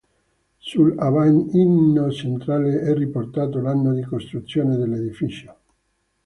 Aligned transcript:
Sull'abbaino 0.57 2.09
centrale 2.09 2.79
è 2.81 2.91
riportato 2.95 3.61
l'anno 3.61 3.93
di 3.93 4.01
costruzione 4.01 4.75
dell'edificio. 4.75 5.55